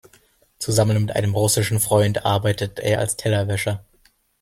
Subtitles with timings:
[0.57, 3.85] Zusammen mit einem russischen Freund arbeitet er als Tellerwäscher.